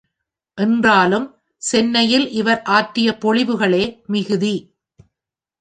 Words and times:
என்றாலும் 0.57 1.27
சென்னையில் 1.61 2.27
இவர் 2.31 2.61
ஆற்றிய 2.69 3.17
பொழிவுகளே 3.21 3.83
மிகுதி. 4.07 4.55